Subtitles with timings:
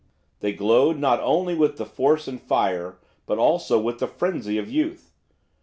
[0.39, 4.67] They glowed not only with the force and fire, but, also, with the frenzy of
[4.67, 5.13] youth.